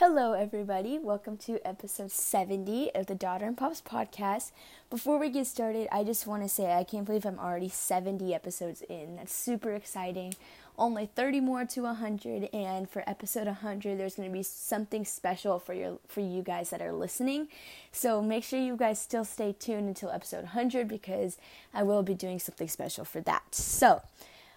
[0.00, 0.98] Hello, everybody.
[0.98, 4.50] Welcome to episode 70 of the Daughter and Pops podcast.
[4.88, 8.32] Before we get started, I just want to say I can't believe I'm already 70
[8.34, 9.16] episodes in.
[9.16, 10.32] That's super exciting.
[10.78, 15.58] Only 30 more to 100, and for episode 100, there's going to be something special
[15.58, 17.48] for your for you guys that are listening.
[17.92, 21.36] So make sure you guys still stay tuned until episode 100 because
[21.74, 23.54] I will be doing something special for that.
[23.54, 24.00] So.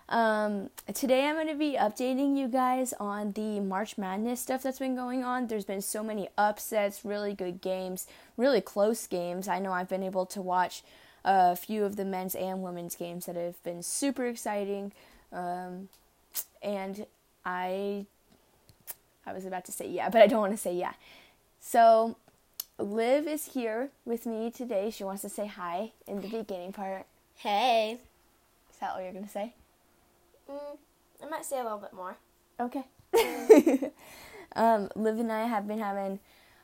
[0.09, 4.79] Um, today I'm going to be updating you guys on the March Madness stuff that's
[4.79, 5.47] been going on.
[5.47, 9.47] There's been so many upsets, really good games, really close games.
[9.47, 10.83] I know I've been able to watch
[11.23, 14.91] a few of the men's and women's games that have been super exciting.
[15.31, 15.89] Um,
[16.61, 17.05] and
[17.45, 18.05] I
[19.25, 20.93] I was about to say yeah, but I don't want to say yeah.
[21.61, 22.17] So
[22.77, 24.89] Liv is here with me today.
[24.89, 27.05] She wants to say hi in the beginning part.
[27.37, 27.99] Hey.
[28.71, 29.53] Is that all you're going to say?
[30.49, 30.77] Mm,
[31.23, 32.17] I might say a little bit more.
[32.59, 32.83] Okay.
[34.55, 36.19] um, Liv and I have been having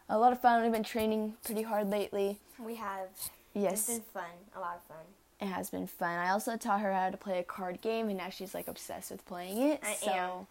[0.07, 0.61] a lot of fun.
[0.63, 2.37] We've been training pretty hard lately.
[2.63, 3.09] We have.
[3.53, 3.89] Yes.
[3.89, 4.31] It's been fun.
[4.55, 5.05] A lot of fun.
[5.41, 6.17] It has been fun.
[6.17, 9.11] I also taught her how to play a card game, and now she's like obsessed
[9.11, 9.79] with playing it.
[9.83, 10.47] I so, am.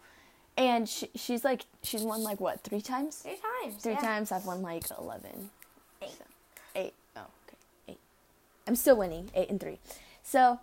[0.57, 3.17] And she, she's like, she's won like what, three times?
[3.17, 3.81] Three times.
[3.81, 3.99] Three yeah.
[3.99, 4.31] times.
[4.31, 5.49] I've won like 11.
[6.01, 6.09] Eight.
[6.09, 6.23] So,
[6.75, 6.93] eight.
[7.15, 7.57] Oh, okay.
[7.89, 7.99] Eight.
[8.67, 9.29] I'm still winning.
[9.35, 9.79] Eight and three.
[10.23, 10.59] So,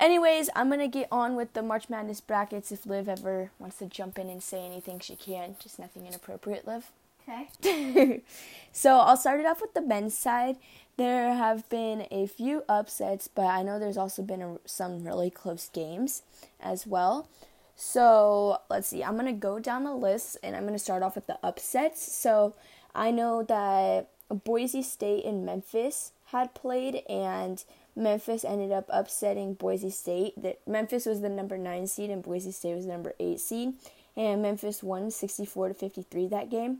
[0.00, 2.72] anyways, I'm to get on with the March Madness brackets.
[2.72, 5.56] If Liv ever wants to jump in and say anything, she can.
[5.60, 6.90] Just nothing inappropriate, Liv.
[7.28, 8.22] Okay.
[8.72, 10.56] so I'll start it off with the men's side.
[10.96, 15.30] There have been a few upsets, but I know there's also been a, some really
[15.30, 16.22] close games
[16.60, 17.28] as well.
[17.76, 19.02] So let's see.
[19.02, 22.12] I'm gonna go down the list, and I'm gonna start off with the upsets.
[22.12, 22.54] So
[22.94, 27.64] I know that Boise State and Memphis had played, and
[27.96, 30.40] Memphis ended up upsetting Boise State.
[30.40, 33.74] That Memphis was the number nine seed, and Boise State was the number eight seed,
[34.16, 36.78] and Memphis won 64 to 53 that game.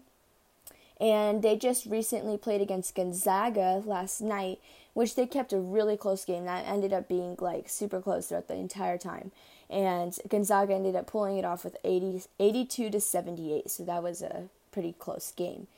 [1.01, 4.59] And they just recently played against Gonzaga last night,
[4.93, 6.45] which they kept a really close game.
[6.45, 9.33] That ended up being like super close throughout the entire time.
[9.71, 13.71] And Gonzaga ended up pulling it off with 80, 82 to 78.
[13.71, 15.69] So that was a pretty close game.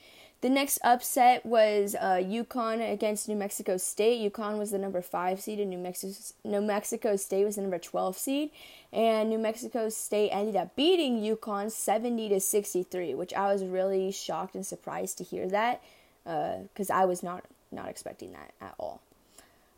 [0.42, 4.32] The next upset was uh, UConn against New Mexico State.
[4.32, 7.78] UConn was the number five seed, and New Mexico New Mexico State was the number
[7.78, 8.50] twelve seed.
[8.92, 13.62] And New Mexico State ended up beating UConn seventy to sixty three, which I was
[13.64, 15.80] really shocked and surprised to hear that,
[16.24, 19.00] because uh, I was not not expecting that at all.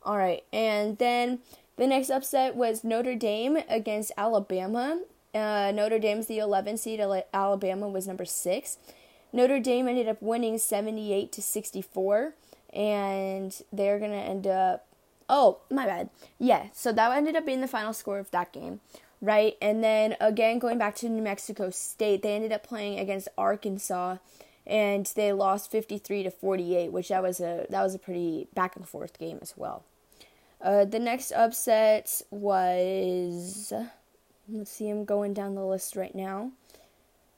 [0.03, 1.41] All right, and then
[1.77, 5.03] the next upset was Notre Dame against Alabama.
[5.35, 7.01] Uh, Notre Dame's the 11 seed.
[7.35, 8.79] Alabama was number six.
[9.34, 12.34] Notre Dame ended up winning 78 to 64
[12.72, 14.87] and they're going to end up
[15.28, 16.11] Oh, my bad.
[16.39, 18.81] Yeah, so that ended up being the final score of that game,
[19.21, 19.56] right?
[19.61, 24.19] And then again going back to New Mexico State, they ended up playing against Arkansas
[24.67, 28.77] and they lost 53 to 48, which that was a that was a pretty back
[28.77, 29.84] and forth game as well.
[30.61, 33.72] Uh, the next upset was
[34.49, 36.53] let's see, I'm going down the list right now.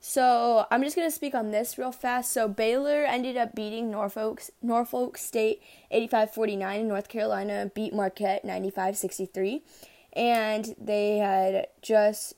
[0.08, 2.30] So I'm just gonna speak on this real fast.
[2.30, 5.60] So Baylor ended up beating Norfolk Norfolk State
[5.92, 6.84] 85-49.
[6.84, 9.62] North Carolina beat Marquette 95-63,
[10.12, 12.34] and they had just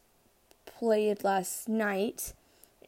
[0.64, 2.32] played last night,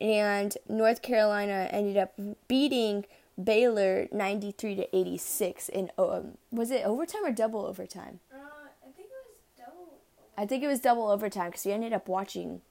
[0.01, 2.15] and North Carolina ended up
[2.49, 3.05] beating
[3.43, 8.21] Baylor 93 to 86 in um, was it overtime or double overtime?
[8.33, 9.99] Uh, I think it was double.
[10.39, 12.63] I think it was double overtime because we ended up watching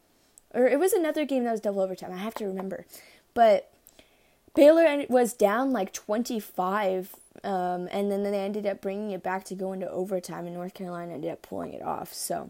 [0.54, 2.12] or it was another game that was double overtime.
[2.12, 2.86] I have to remember,
[3.34, 3.72] but
[4.56, 9.56] Baylor was down like 25, um, and then they ended up bringing it back to
[9.56, 12.14] go into overtime, and North Carolina ended up pulling it off.
[12.14, 12.50] So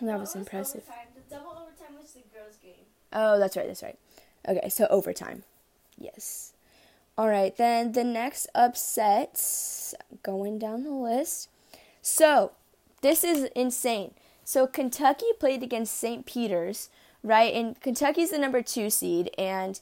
[0.00, 0.82] that No, was impressive.
[0.86, 1.06] overtime.
[1.14, 2.84] The double overtime was the girls' game.
[3.12, 3.98] Oh, that's right, that's right.
[4.48, 5.42] Okay, so overtime.
[5.98, 6.52] Yes.
[7.18, 9.92] All right, then the next upset,
[10.22, 11.48] going down the list.
[12.00, 12.52] So,
[13.02, 14.14] this is insane.
[14.48, 16.24] So, Kentucky played against St.
[16.24, 16.88] Peter's,
[17.22, 17.52] right?
[17.52, 19.78] And Kentucky's the number two seed, and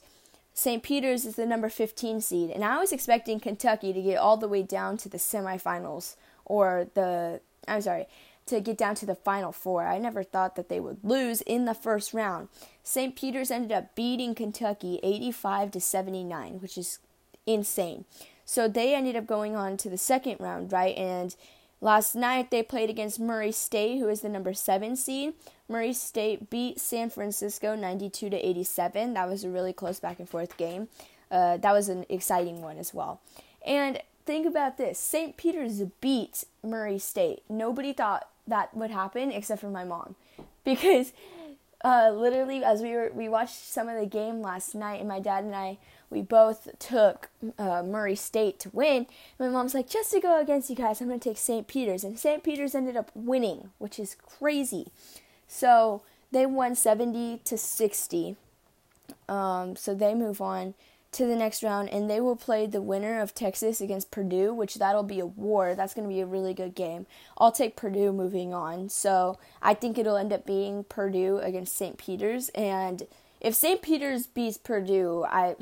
[0.53, 0.83] St.
[0.83, 2.49] Peter's is the number 15 seed.
[2.49, 6.89] And I was expecting Kentucky to get all the way down to the semifinals, or
[6.95, 8.07] the, I'm sorry,
[8.47, 9.87] to get down to the final four.
[9.87, 12.49] I never thought that they would lose in the first round.
[12.83, 13.15] St.
[13.15, 16.99] Peter's ended up beating Kentucky 85 to 79, which is
[17.45, 18.03] insane.
[18.43, 20.97] So they ended up going on to the second round, right?
[20.97, 21.33] And
[21.81, 25.33] last night they played against Murray State, who is the number 7 seed.
[25.69, 29.13] Murray State beat San Francisco 92 to 87.
[29.13, 30.87] That was a really close back and forth game.
[31.29, 33.19] Uh, that was an exciting one as well.
[33.65, 35.35] And think about this St.
[35.37, 37.43] Peter's beat Murray State.
[37.49, 40.15] Nobody thought that would happen except for my mom.
[40.63, 41.13] Because
[41.81, 45.21] uh, literally as we were we watched some of the game last night, and my
[45.21, 45.77] dad and I
[46.09, 49.07] we both took uh, Murray State to win.
[49.39, 51.67] My mom's like, just to go against you guys, I'm gonna take St.
[51.67, 52.43] Peter's, and St.
[52.43, 54.87] Peter's ended up winning, which is crazy.
[55.47, 56.01] So
[56.31, 58.35] they won 70 to 60.
[59.29, 60.73] Um, so they move on
[61.13, 64.75] to the next round, and they will play the winner of Texas against Purdue, which
[64.75, 65.73] that'll be a war.
[65.73, 67.07] That's going to be a really good game.
[67.37, 68.89] I'll take Purdue moving on.
[68.89, 71.97] So I think it'll end up being Purdue against St.
[71.97, 73.07] Peter's, and
[73.39, 73.81] if St.
[73.81, 75.55] Peter's beats Purdue, I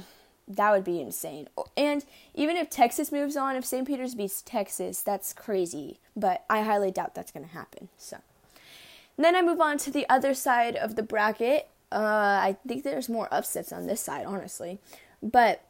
[0.48, 1.48] that would be insane.
[1.76, 3.88] And even if Texas moves on, if St.
[3.88, 6.00] Peter's beats Texas, that's crazy.
[6.16, 7.90] But I highly doubt that's going to happen.
[7.98, 8.18] So
[9.18, 11.68] then I move on to the other side of the bracket.
[11.92, 11.98] Uh,
[12.42, 14.80] I think there's more upsets on this side, honestly.
[15.24, 15.64] But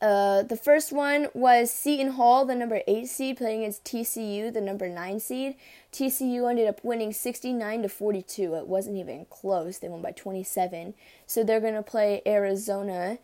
[0.00, 4.60] uh, the first one was Seton Hall, the number 8 seed, playing against TCU, the
[4.60, 5.54] number 9 seed.
[5.92, 8.54] TCU ended up winning 69 to 42.
[8.54, 9.78] It wasn't even close.
[9.78, 10.94] They won by 27.
[11.26, 13.18] So they're going to play Arizona.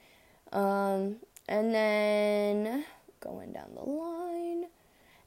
[0.53, 1.17] Um,
[1.49, 2.85] and then
[3.21, 4.67] going down the line.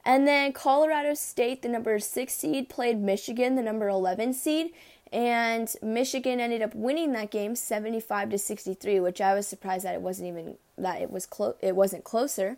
[0.06, 4.72] And then Colorado State, the number 6 seed, played Michigan, the number 11 seed
[5.12, 9.96] and Michigan ended up winning that game 75 to 63, which I was surprised that
[9.96, 12.58] it wasn't even that it was close it wasn't closer.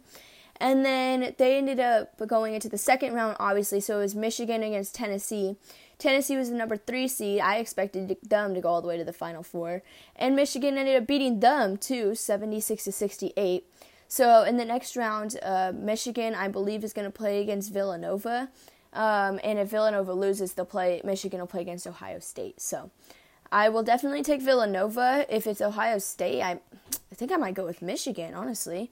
[0.61, 4.63] And then they ended up going into the second round obviously, so it was Michigan
[4.63, 5.57] against Tennessee.
[5.99, 7.41] Tennessee was the number 3 seed.
[7.41, 9.83] I expected them to go all the way to the final 4,
[10.15, 13.65] and Michigan ended up beating them too, 76 to 68.
[14.07, 18.49] So in the next round, uh, Michigan, I believe, is going to play against Villanova,
[18.93, 22.59] um, and if Villanova loses, they'll play Michigan will play against Ohio State.
[22.59, 22.89] So
[23.51, 25.25] I will definitely take Villanova.
[25.29, 26.59] If it's Ohio State, I
[27.11, 28.89] I think I might go with Michigan, honestly.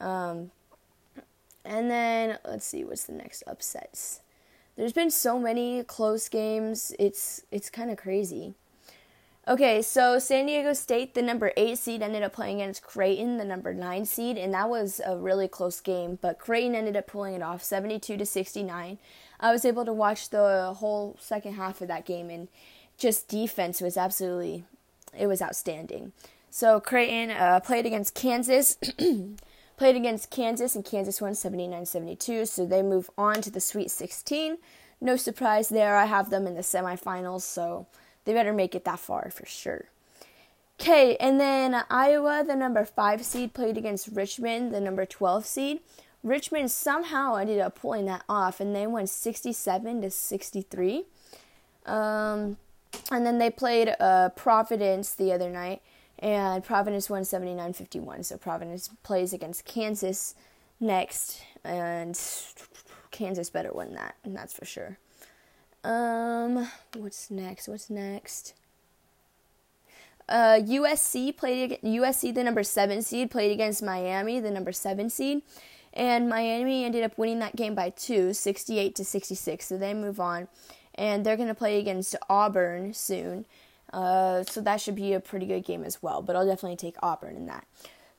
[0.00, 0.50] Um,
[1.64, 4.20] and then let's see what's the next upsets.
[4.76, 6.94] There's been so many close games.
[6.98, 8.54] It's it's kind of crazy.
[9.46, 13.44] Okay, so San Diego State, the number 8 seed, ended up playing against Creighton, the
[13.44, 17.34] number 9 seed, and that was a really close game, but Creighton ended up pulling
[17.34, 18.98] it off 72 to 69.
[19.40, 22.48] I was able to watch the whole second half of that game, and
[22.96, 24.64] just defense was absolutely,
[25.18, 26.12] it was outstanding.
[26.48, 28.78] So Creighton uh, played against Kansas,
[29.76, 32.48] played against Kansas, and Kansas won 79-72.
[32.48, 34.58] So they move on to the Sweet 16.
[35.00, 35.96] No surprise there.
[35.96, 37.86] I have them in the semifinals, so
[38.24, 39.86] they better make it that far for sure.
[40.80, 45.80] Okay, and then Iowa, the number five seed, played against Richmond, the number 12 seed.
[46.22, 51.04] Richmond somehow ended up pulling that off, and they won 67 to 63.
[51.86, 52.56] Um,
[53.10, 55.82] and then they played uh, Providence the other night,
[56.24, 58.24] and Providence won 79 51.
[58.24, 60.34] So Providence plays against Kansas
[60.80, 62.18] next, and
[63.10, 64.98] Kansas better win that, and that's for sure.
[65.84, 67.68] Um, what's next?
[67.68, 68.54] What's next?
[70.26, 75.42] Uh, USC played USC, the number seven seed, played against Miami, the number seven seed
[75.94, 79.64] and Miami ended up winning that game by two, 68 to 66.
[79.64, 80.48] So they move on,
[80.94, 83.46] and they're going to play against Auburn soon.
[83.94, 86.20] Uh, so that should be a pretty good game as well.
[86.20, 87.66] But I'll definitely take Auburn in that.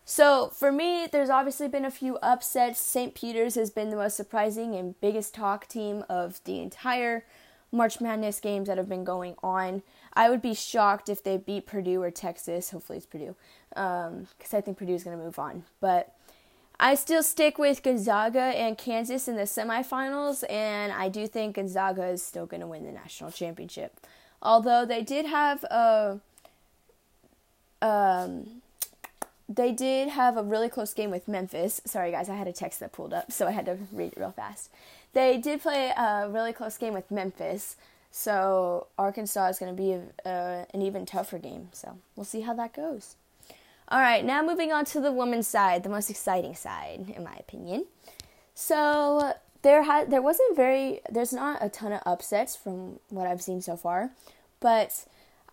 [0.05, 2.79] So for me, there's obviously been a few upsets.
[2.79, 3.13] St.
[3.13, 7.25] Peter's has been the most surprising and biggest talk team of the entire
[7.71, 9.83] March Madness games that have been going on.
[10.13, 12.69] I would be shocked if they beat Purdue or Texas.
[12.69, 13.35] Hopefully it's Purdue,
[13.69, 15.65] because um, I think Purdue is going to move on.
[15.81, 16.15] But
[16.79, 22.05] I still stick with Gonzaga and Kansas in the semifinals, and I do think Gonzaga
[22.07, 23.99] is still going to win the national championship.
[24.45, 26.19] Although they did have a,
[27.81, 28.61] um,
[29.49, 31.81] they did have a really close game with Memphis.
[31.83, 34.19] Sorry, guys, I had a text that pulled up, so I had to read it
[34.19, 34.69] real fast.
[35.13, 37.75] They did play a really close game with Memphis,
[38.11, 41.69] so Arkansas is going to be a, uh, an even tougher game.
[41.73, 43.15] So we'll see how that goes.
[43.87, 47.35] All right, now moving on to the women's side, the most exciting side, in my
[47.35, 47.85] opinion.
[48.53, 49.33] So
[49.65, 53.61] there had there wasn't very there's not a ton of upsets from what I've seen
[53.61, 54.11] so far,
[54.59, 55.05] but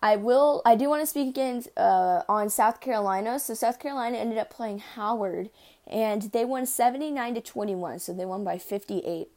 [0.03, 3.39] I will I do want to speak again uh, on South Carolina.
[3.39, 5.49] So South Carolina ended up playing Howard,
[5.87, 7.97] and they won seventy nine to twenty one.
[7.97, 9.29] So they won by fifty eight,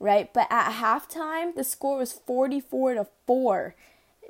[0.00, 0.32] right?
[0.32, 3.74] But at halftime, the score was forty four to four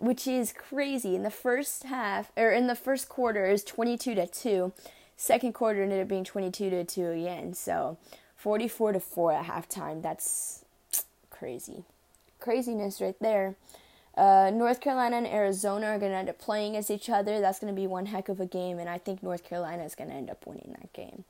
[0.00, 1.14] which is crazy.
[1.14, 4.72] In the first half, or in the first quarter, is 22 to 2.
[5.16, 7.54] Second quarter ended up being 22 to 2 again.
[7.54, 7.98] So
[8.42, 10.02] 44 to 4 at halftime.
[10.02, 10.64] That's
[11.30, 11.84] crazy.
[12.40, 13.54] Craziness right there.
[14.16, 17.40] Uh, North Carolina and Arizona are going to end up playing as each other.
[17.40, 19.94] That's going to be one heck of a game, and I think North Carolina is
[19.94, 21.22] going to end up winning that game.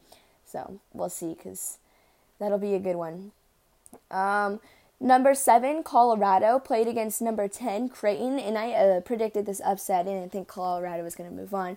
[0.46, 1.76] So we'll see, because
[2.38, 3.32] that'll be a good one.
[4.10, 4.60] Um,
[5.02, 10.20] Number seven, Colorado played against number 10, Creighton, and I uh, predicted this upset and
[10.20, 11.76] didn't think Colorado was going to move on.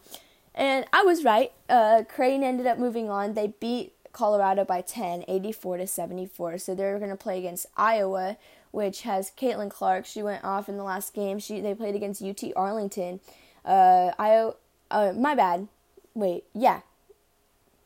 [0.54, 1.52] And I was right.
[1.68, 3.34] Uh, Creighton ended up moving on.
[3.34, 6.58] They beat Colorado by 10, 84 to 74.
[6.58, 8.38] So they're going to play against Iowa,
[8.72, 10.06] which has Caitlin Clark.
[10.06, 11.38] She went off in the last game.
[11.38, 13.20] She they played against UT Arlington.
[13.66, 14.56] Uh, Iowa.
[14.90, 15.68] Uh, my bad.
[16.14, 16.46] Wait.
[16.54, 16.80] Yeah.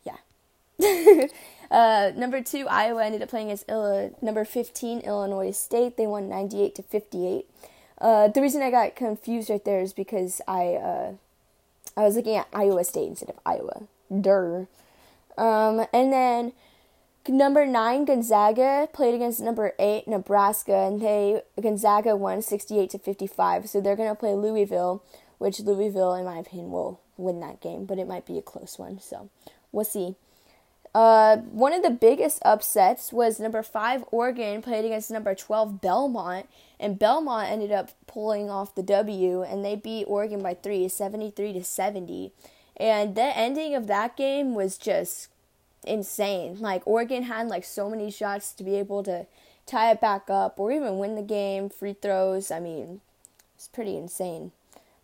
[0.03, 0.17] Yeah.
[1.71, 5.98] uh, number two, Iowa ended up playing against Ill- number 15, Illinois State.
[5.98, 7.45] They won 98 to 58.
[8.00, 11.13] Uh, the reason I got confused right there is because I uh,
[11.98, 13.83] I was looking at Iowa State instead of Iowa.
[14.09, 14.67] Durr.
[15.39, 16.51] Um, and then
[17.27, 23.00] number nine Gonzaga played against number eight Nebraska, and they Gonzaga won sixty eight to
[23.00, 23.69] fifty five.
[23.69, 25.03] So they're gonna play Louisville,
[25.38, 28.77] which Louisville, in my opinion, will win that game, but it might be a close
[28.77, 29.00] one.
[29.00, 29.29] So
[29.72, 30.15] we'll see.
[30.93, 36.50] Uh, one of the biggest upsets was number five Oregon played against number twelve Belmont,
[36.79, 41.53] and Belmont ended up pulling off the W, and they beat Oregon by three, 73
[41.53, 42.34] to seventy.
[42.79, 45.27] And the ending of that game was just
[45.86, 46.59] insane.
[46.59, 49.27] Like Oregon had like so many shots to be able to
[49.65, 52.51] tie it back up or even win the game, free throws.
[52.51, 53.01] I mean,
[53.55, 54.51] it's pretty insane.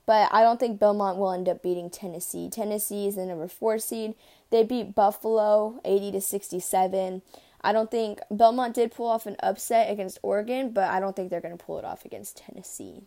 [0.06, 2.50] But I don't think Belmont will end up beating Tennessee.
[2.50, 4.14] Tennessee is the number 4 seed.
[4.52, 7.22] They beat Buffalo 80 to 67.
[7.62, 11.32] I don't think Belmont did pull off an upset against Oregon, but I don't think
[11.32, 13.02] they're going to pull it off against Tennessee.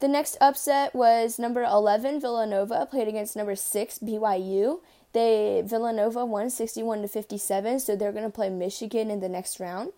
[0.00, 4.80] The next upset was number 11 Villanova played against number 6 BYU.
[5.12, 9.58] They Villanova won 61 to 57, so they're going to play Michigan in the next
[9.58, 9.92] round.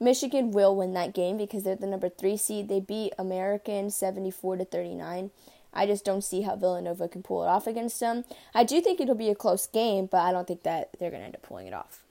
[0.00, 2.68] Michigan will win that game because they're the number 3 seed.
[2.68, 5.30] They beat American 74 to 39.
[5.72, 8.24] I just don't see how Villanova can pull it off against them.
[8.54, 11.20] I do think it'll be a close game, but I don't think that they're going
[11.20, 12.02] to end up pulling it off.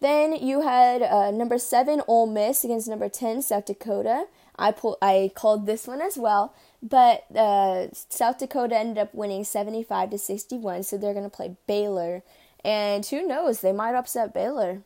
[0.00, 4.26] Then you had uh, number seven Ole Miss against number ten South Dakota.
[4.56, 9.44] I pull, I called this one as well, but uh, South Dakota ended up winning
[9.44, 12.22] 75 to 61, so they're going to play Baylor.
[12.64, 14.82] And who knows, they might upset Baylor.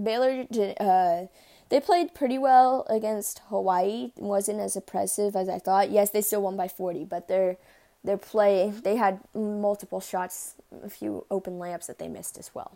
[0.00, 0.46] Baylor
[0.80, 1.26] uh,
[1.68, 4.12] they played pretty well against Hawaii.
[4.16, 5.90] Wasn't as impressive as I thought.
[5.90, 7.56] Yes, they still won by 40, but their
[8.04, 12.72] their play, they had multiple shots, a few open layups that they missed as well.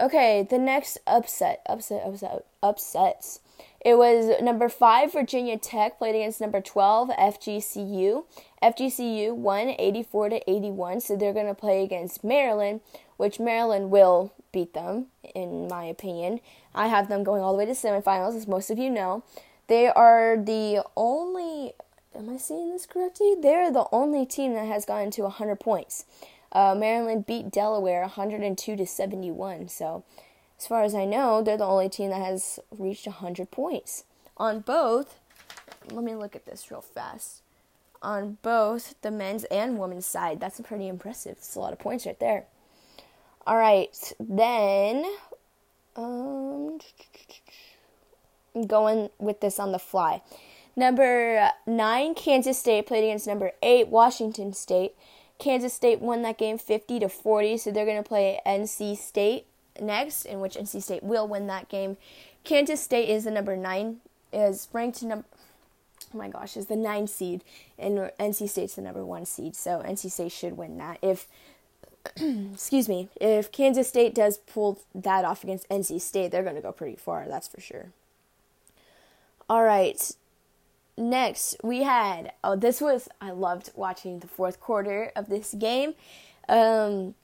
[0.00, 3.40] Okay, the next upset, upset, upset, upsets.
[3.80, 8.24] It was number five Virginia Tech played against number twelve FGCU.
[8.62, 12.80] FGCU won eighty four to eighty one, so they're gonna play against Maryland,
[13.16, 16.40] which Maryland will beat them, in my opinion.
[16.74, 19.22] I have them going all the way to semifinals, as most of you know.
[19.68, 21.72] They are the only.
[22.14, 23.34] Am I seeing this correctly?
[23.40, 26.04] They're the only team that has gotten to 100 points.
[26.50, 29.68] Uh, Maryland beat Delaware 102 to 71.
[29.68, 30.04] So,
[30.58, 34.04] as far as I know, they're the only team that has reached 100 points.
[34.36, 35.18] On both,
[35.90, 37.42] let me look at this real fast.
[38.02, 41.32] On both the men's and women's side, that's pretty impressive.
[41.38, 42.44] It's a lot of points right there.
[43.46, 45.04] All right, then
[45.96, 46.78] um,
[48.66, 50.22] going with this on the fly.
[50.76, 54.94] Number nine, Kansas State played against number eight, Washington State.
[55.38, 59.46] Kansas State won that game 50 to 40, so they're going to play NC State
[59.80, 61.96] next, in which NC State will win that game.
[62.44, 63.98] Kansas State is the number nine,
[64.32, 65.24] is ranked number.
[66.14, 67.44] Oh my gosh, is the nine seed,
[67.78, 70.98] and NC State's the number one seed, so NC State should win that.
[71.02, 71.26] If
[72.16, 76.62] excuse me, if Kansas State does pull that off against NC State, they're going to
[76.62, 77.88] go pretty far, that's for sure.
[79.48, 80.12] All right.
[80.96, 85.94] Next, we had oh this was I loved watching the fourth quarter of this game.
[86.48, 87.14] Um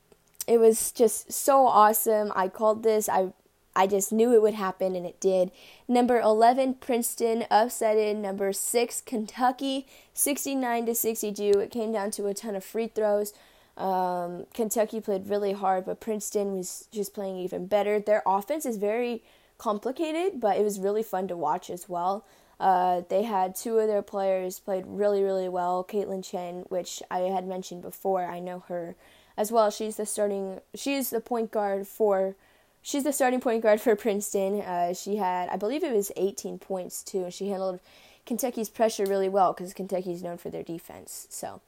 [0.46, 2.32] it was just so awesome.
[2.34, 3.08] I called this.
[3.08, 3.32] I
[3.76, 5.50] I just knew it would happen and it did.
[5.88, 11.42] Number 11 Princeton upsetted number 6 Kentucky 69 to 62.
[11.58, 13.32] It came down to a ton of free throws.
[13.76, 17.98] Um, Kentucky played really hard, but Princeton was just playing even better.
[17.98, 19.24] Their offense is very
[19.58, 22.24] complicated, but it was really fun to watch as well.
[22.60, 25.84] Uh, they had two of their players played really, really well.
[25.84, 28.94] Kaitlyn Chen, which I had mentioned before, I know her
[29.36, 29.70] as well.
[29.70, 30.60] She's the starting.
[30.74, 32.36] She's the point guard for.
[32.82, 34.60] She's the starting point guard for Princeton.
[34.60, 37.80] Uh, she had, I believe, it was 18 points too, and she handled
[38.26, 41.26] Kentucky's pressure really well because Kentucky's known for their defense.
[41.30, 41.62] So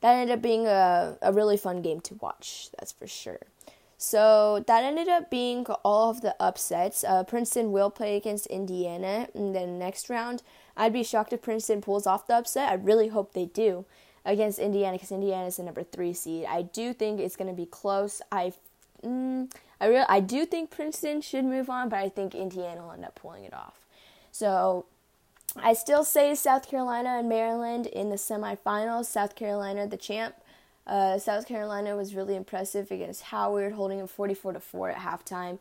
[0.00, 3.38] that ended up being a, a really fun game to watch, that's for sure.
[3.96, 7.02] So that ended up being all of the upsets.
[7.02, 10.42] Uh, Princeton will play against Indiana in the next round.
[10.76, 12.70] I'd be shocked if Princeton pulls off the upset.
[12.70, 13.84] I really hope they do
[14.28, 16.44] against Indiana because Indiana is the number three seed.
[16.48, 18.20] I do think it's going to be close.
[18.30, 18.52] I
[19.02, 22.92] mm, I real I do think Princeton should move on, but I think Indiana will
[22.92, 23.80] end up pulling it off.
[24.30, 24.84] So
[25.56, 29.06] I still say South Carolina and Maryland in the semifinals.
[29.06, 30.34] South Carolina, the champ.
[30.86, 35.58] Uh, South Carolina was really impressive against Howard, holding them 44 to 4 at halftime.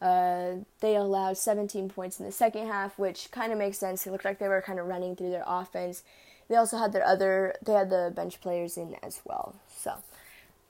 [0.00, 4.06] Uh, they allowed 17 points in the second half, which kind of makes sense.
[4.06, 6.02] It looked like they were kind of running through their offense.
[6.50, 9.54] They also had their other, they had the bench players in as well.
[9.74, 9.94] So,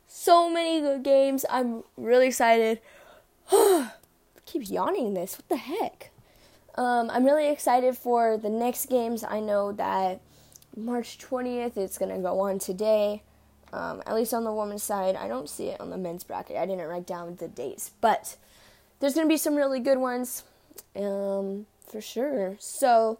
[0.06, 1.46] so many good games.
[1.48, 2.80] I'm really excited.
[4.44, 5.38] keep yawning this.
[5.38, 6.10] What the heck?
[6.74, 9.24] Um, I'm really excited for the next games.
[9.24, 10.20] I know that
[10.76, 13.22] March 20th it's going to go on today.
[13.72, 15.16] Um, at least on the women's side.
[15.16, 16.56] I don't see it on the men's bracket.
[16.56, 17.92] I didn't write down the dates.
[18.02, 18.36] But
[18.98, 20.42] there's going to be some really good ones
[20.94, 22.56] um, for sure.
[22.58, 23.18] So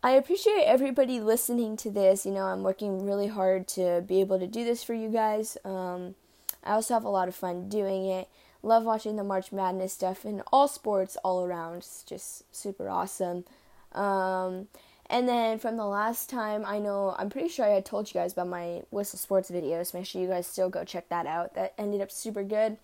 [0.00, 2.24] I appreciate everybody listening to this.
[2.24, 5.58] You know, I'm working really hard to be able to do this for you guys.
[5.64, 6.14] Um,
[6.62, 8.28] I also have a lot of fun doing it.
[8.62, 11.78] Love watching the March Madness stuff in all sports all around.
[11.78, 13.44] It's just super awesome.
[13.92, 14.68] Um,
[15.10, 18.20] and then from the last time, I know, I'm pretty sure I had told you
[18.20, 19.94] guys about my Whistle Sports videos.
[19.94, 21.54] Make sure you guys still go check that out.
[21.54, 22.76] That ended up super good.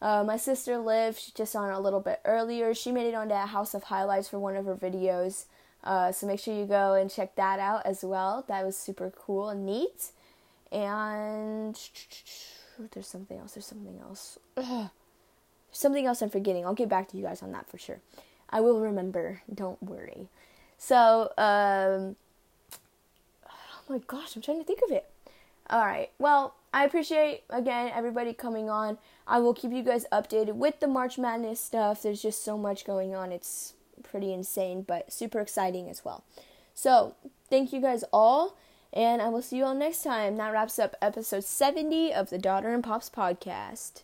[0.00, 2.74] Uh, my sister Liv, she just on a little bit earlier.
[2.74, 5.46] She made it onto a House of Highlights for one of her videos.
[5.84, 8.44] Uh, so make sure you go and check that out as well.
[8.48, 10.10] That was super cool and neat.
[10.72, 11.78] And
[12.92, 13.52] there's something else.
[13.52, 14.38] There's something else.
[14.56, 14.90] Ugh.
[15.68, 16.64] There's something else I'm forgetting.
[16.64, 17.98] I'll get back to you guys on that for sure.
[18.48, 19.42] I will remember.
[19.52, 20.28] Don't worry.
[20.78, 22.14] So, um,
[23.44, 25.10] oh my gosh, I'm trying to think of it.
[25.68, 26.10] All right.
[26.18, 28.98] Well, I appreciate again everybody coming on.
[29.26, 32.02] I will keep you guys updated with the March Madness stuff.
[32.02, 33.32] There's just so much going on.
[33.32, 33.72] It's
[34.02, 36.24] pretty insane, but super exciting as well.
[36.74, 37.14] So,
[37.48, 38.56] thank you guys all,
[38.92, 40.36] and I will see you all next time.
[40.36, 44.02] That wraps up episode 70 of the Daughter and Pops podcast.